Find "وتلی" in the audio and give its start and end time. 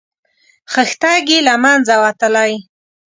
2.03-2.53